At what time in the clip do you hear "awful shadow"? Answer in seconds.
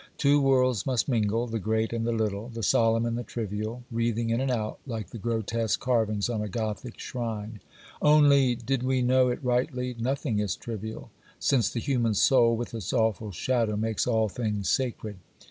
12.93-13.77